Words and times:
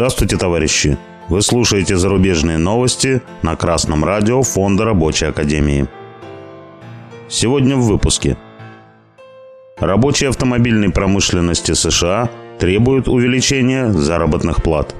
Здравствуйте, 0.00 0.38
товарищи! 0.38 0.96
Вы 1.28 1.42
слушаете 1.42 1.98
зарубежные 1.98 2.56
новости 2.56 3.20
на 3.42 3.54
Красном 3.54 4.02
радио 4.02 4.42
Фонда 4.42 4.86
Рабочей 4.86 5.26
Академии. 5.26 5.88
Сегодня 7.28 7.76
в 7.76 7.82
выпуске. 7.82 8.38
Рабочие 9.76 10.30
автомобильной 10.30 10.88
промышленности 10.88 11.72
США 11.74 12.30
требуют 12.58 13.08
увеличения 13.08 13.92
заработных 13.92 14.62
плат. 14.62 14.94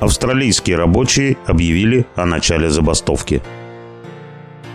Австралийские 0.00 0.76
рабочие 0.76 1.38
объявили 1.46 2.04
о 2.14 2.26
начале 2.26 2.68
забастовки. 2.68 3.40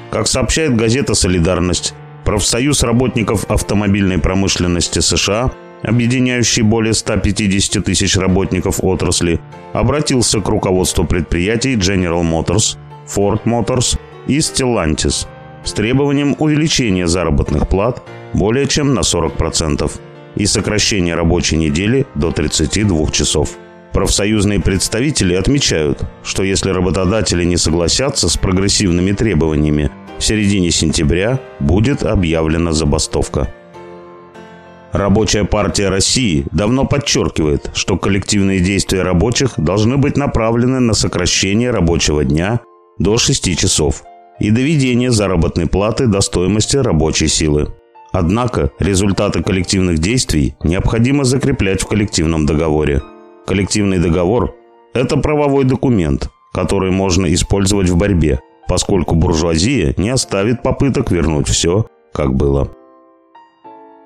Как 0.10 0.26
сообщает 0.26 0.76
газета 0.76 1.14
«Солидарность», 1.14 1.94
профсоюз 2.26 2.82
работников 2.82 3.46
автомобильной 3.52 4.18
промышленности 4.18 4.98
США– 4.98 5.52
объединяющий 5.84 6.64
более 6.64 6.94
150 6.94 7.84
тысяч 7.84 8.18
работников 8.18 8.84
отрасли, 8.84 9.40
обратился 9.74 10.40
к 10.42 10.50
руководству 10.50 11.06
предприятий 11.06 11.76
General 11.76 12.24
Motors, 12.24 12.78
Ford 13.08 13.42
Motors 13.46 14.00
и 14.28 14.38
Stellantis 14.40 15.28
с 15.64 15.74
требованием 15.74 16.36
увеличения 16.40 17.08
заработных 17.08 17.68
плат 17.68 18.02
более 18.34 18.68
чем 18.68 18.94
на 18.94 19.00
40% 19.02 19.92
и 20.36 20.46
сокращения 20.46 21.16
рабочей 21.16 21.58
недели 21.58 22.06
до 22.16 22.32
32 22.32 23.12
часов. 23.12 23.52
Профсоюзные 23.92 24.60
представители 24.60 25.34
отмечают, 25.34 26.04
что 26.24 26.44
если 26.44 26.70
работодатели 26.70 27.44
не 27.44 27.58
согласятся 27.58 28.30
с 28.30 28.38
прогрессивными 28.38 29.12
требованиями, 29.12 29.90
в 30.20 30.24
середине 30.24 30.72
сентября 30.72 31.40
будет 31.60 32.04
объявлена 32.04 32.74
забастовка. 32.74 33.54
Рабочая 34.94 35.44
партия 35.44 35.90
России 35.90 36.46
давно 36.52 36.86
подчеркивает, 36.86 37.72
что 37.74 37.98
коллективные 37.98 38.60
действия 38.60 39.04
рабочих 39.04 39.54
должны 39.58 39.98
быть 39.98 40.18
направлены 40.18 40.80
на 40.80 40.94
сокращение 40.94 41.72
рабочего 41.72 42.24
дня 42.24 42.62
до 42.98 43.18
6 43.18 43.58
часов 43.58 44.04
и 44.40 44.50
доведение 44.50 45.12
заработной 45.12 45.68
платы 45.68 46.08
до 46.08 46.22
стоимости 46.22 46.78
рабочей 46.78 47.28
силы. 47.28 47.68
Однако 48.14 48.72
результаты 48.80 49.44
коллективных 49.44 50.00
действий 50.00 50.56
необходимо 50.64 51.26
закреплять 51.26 51.82
в 51.82 51.88
коллективном 51.88 52.46
договоре. 52.46 53.02
Коллективный 53.46 54.00
договор– 54.00 54.56
это 54.94 55.18
правовой 55.18 55.66
документ, 55.66 56.30
который 56.54 56.92
можно 56.92 57.32
использовать 57.34 57.90
в 57.90 57.98
борьбе, 57.98 58.40
поскольку 58.70 59.16
буржуазия 59.16 59.94
не 59.98 60.10
оставит 60.10 60.64
попыток 60.64 61.12
вернуть 61.12 61.48
все, 61.50 61.88
как 62.14 62.34
было. 62.34 62.70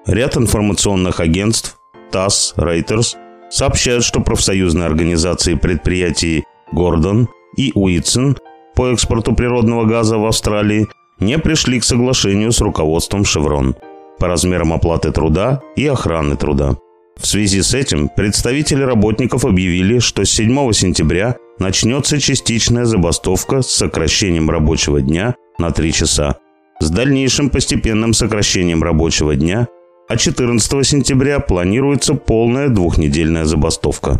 Ряд 0.07 0.35
информационных 0.35 1.19
агентств, 1.19 1.77
ТАСС, 2.11 2.55
Reuters 2.57 3.15
сообщают, 3.51 4.03
что 4.03 4.19
профсоюзные 4.19 4.87
организации 4.87 5.53
предприятий 5.53 6.43
Гордон 6.71 7.29
и 7.55 7.71
Уитсон 7.75 8.37
по 8.75 8.91
экспорту 8.91 9.33
природного 9.33 9.85
газа 9.85 10.17
в 10.17 10.25
Австралии 10.25 10.87
не 11.19 11.37
пришли 11.37 11.79
к 11.79 11.83
соглашению 11.83 12.51
с 12.51 12.61
руководством 12.61 13.25
«Шеврон» 13.25 13.75
по 14.17 14.27
размерам 14.27 14.73
оплаты 14.73 15.11
труда 15.11 15.61
и 15.75 15.85
охраны 15.85 16.35
труда. 16.35 16.77
В 17.17 17.27
связи 17.27 17.61
с 17.61 17.75
этим 17.75 18.09
представители 18.09 18.81
работников 18.81 19.45
объявили, 19.45 19.99
что 19.99 20.25
с 20.25 20.31
7 20.31 20.71
сентября 20.71 21.35
начнется 21.59 22.19
частичная 22.19 22.85
забастовка 22.85 23.61
с 23.61 23.69
сокращением 23.69 24.49
рабочего 24.49 24.99
дня 24.99 25.35
на 25.59 25.69
3 25.69 25.93
часа, 25.93 26.37
с 26.79 26.89
дальнейшим 26.89 27.51
постепенным 27.51 28.13
сокращением 28.13 28.81
рабочего 28.81 29.35
дня 29.35 29.67
а 30.11 30.17
14 30.17 30.85
сентября 30.85 31.39
планируется 31.39 32.15
полная 32.15 32.67
двухнедельная 32.67 33.45
забастовка. 33.45 34.19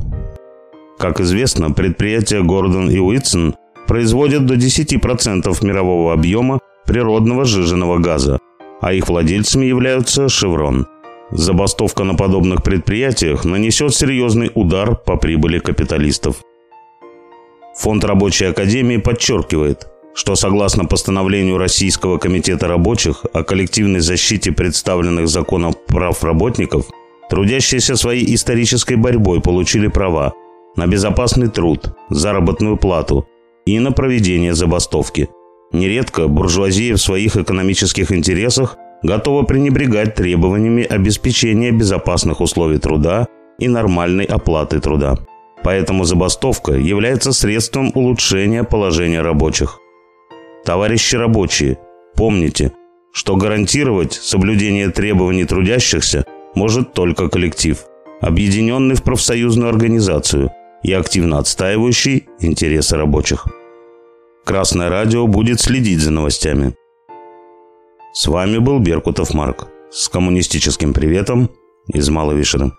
Как 0.98 1.20
известно, 1.20 1.72
предприятия 1.72 2.42
Гордон 2.42 2.90
и 2.90 2.98
Уитсон 2.98 3.56
производят 3.88 4.46
до 4.46 4.54
10% 4.54 5.66
мирового 5.66 6.14
объема 6.14 6.60
природного 6.86 7.44
сжиженного 7.44 7.98
газа, 7.98 8.40
а 8.80 8.94
их 8.94 9.10
владельцами 9.10 9.66
являются 9.66 10.30
«Шеврон». 10.30 10.88
Забастовка 11.32 12.06
на 12.06 12.14
подобных 12.14 12.64
предприятиях 12.64 13.44
нанесет 13.44 13.94
серьезный 13.94 14.50
удар 14.56 14.96
по 14.96 15.18
прибыли 15.18 15.60
капиталистов. 15.60 16.38
Фонд 17.80 18.06
рабочей 18.06 18.46
академии 18.46 18.96
подчеркивает, 18.96 19.90
что 20.22 20.36
согласно 20.36 20.86
постановлению 20.86 21.58
Российского 21.58 22.20
комитета 22.20 22.68
рабочих 22.68 23.26
о 23.34 23.44
коллективной 23.44 24.02
защите 24.02 24.52
представленных 24.52 25.28
законом 25.28 25.74
прав 25.88 26.24
работников, 26.24 26.86
трудящиеся 27.28 27.96
своей 27.96 28.36
исторической 28.36 28.98
борьбой 28.98 29.42
получили 29.42 29.88
права 29.88 30.34
на 30.76 30.86
безопасный 30.86 31.48
труд, 31.50 31.96
заработную 32.12 32.78
плату 32.78 33.26
и 33.66 33.80
на 33.80 33.92
проведение 33.92 34.54
забастовки. 34.54 35.28
Нередко 35.74 36.28
буржуазия 36.28 36.94
в 36.94 37.02
своих 37.02 37.36
экономических 37.36 38.12
интересах 38.12 38.78
готова 39.02 39.42
пренебрегать 39.42 40.14
требованиями 40.14 40.84
обеспечения 40.84 41.72
безопасных 41.72 42.42
условий 42.42 42.78
труда 42.78 43.26
и 43.58 43.68
нормальной 43.68 44.26
оплаты 44.26 44.80
труда. 44.82 45.18
Поэтому 45.64 46.04
забастовка 46.04 46.74
является 46.74 47.34
средством 47.34 47.92
улучшения 47.96 48.64
положения 48.64 49.24
рабочих. 49.24 49.81
Товарищи 50.66 51.16
рабочие, 51.16 51.80
помните, 52.16 52.72
что 53.12 53.36
гарантировать 53.36 54.14
соблюдение 54.14 54.90
требований 54.90 55.46
трудящихся 55.46 56.26
может 56.56 56.94
только 56.94 57.30
коллектив, 57.30 57.84
объединенный 58.22 58.96
в 58.96 59.04
профсоюзную 59.04 59.70
организацию 59.70 60.52
и 60.84 60.94
активно 60.94 61.40
отстаивающий 61.40 62.28
интересы 62.40 62.96
рабочих. 62.96 63.48
Красное 64.46 64.90
радио 64.90 65.28
будет 65.28 65.60
следить 65.60 66.00
за 66.00 66.12
новостями. 66.12 66.76
С 68.14 68.28
вами 68.28 68.58
был 68.58 68.80
Беркутов 68.80 69.34
Марк 69.34 69.68
с 69.92 70.10
коммунистическим 70.10 70.94
приветом 70.94 71.50
из 71.88 72.10
Маловишера. 72.10 72.72